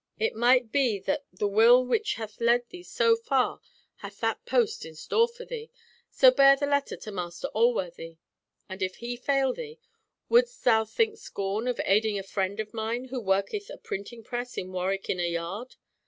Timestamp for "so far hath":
2.81-4.19